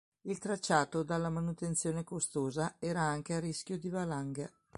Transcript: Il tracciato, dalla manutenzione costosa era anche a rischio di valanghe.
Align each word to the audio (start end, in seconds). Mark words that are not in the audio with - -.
Il 0.23 0.39
tracciato, 0.39 1.03
dalla 1.03 1.29
manutenzione 1.29 2.03
costosa 2.03 2.73
era 2.79 3.01
anche 3.01 3.35
a 3.35 3.39
rischio 3.39 3.77
di 3.77 3.87
valanghe. 3.87 4.51